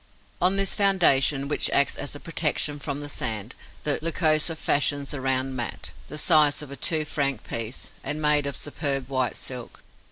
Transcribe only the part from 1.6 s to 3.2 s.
acts as a protection from the